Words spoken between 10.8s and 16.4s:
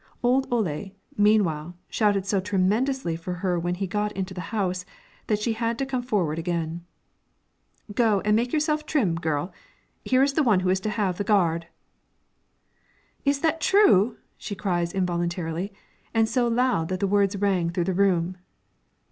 have the gard!" "Is that true?" she cries, involuntarily, and